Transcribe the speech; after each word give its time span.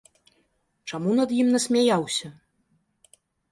Чаму 0.91 1.11
над 1.19 1.29
ім 1.41 1.47
насмяяўся? 1.57 2.27